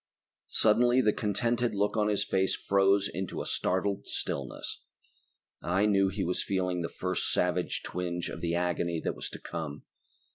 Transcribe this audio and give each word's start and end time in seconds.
Suddenly 0.47 0.99
the 1.01 1.13
contented 1.13 1.75
look 1.75 1.95
on 1.95 2.07
his 2.07 2.23
face 2.23 2.55
froze 2.55 3.07
into 3.07 3.39
a 3.39 3.45
startled 3.45 4.07
stillness. 4.07 4.81
I 5.61 5.85
knew 5.85 6.09
he 6.09 6.23
was 6.23 6.41
feeling 6.41 6.81
the 6.81 6.89
first 6.89 7.31
savage 7.31 7.83
twinge 7.83 8.27
of 8.27 8.41
the 8.41 8.55
agony 8.55 8.99
that 9.01 9.15
was 9.15 9.29
to 9.29 9.39
come. 9.39 9.83